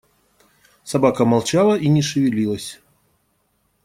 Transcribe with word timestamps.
Собака 0.83 1.25
молчала 1.25 1.75
и 1.77 1.87
не 1.87 2.01
шевелилась. 2.01 2.81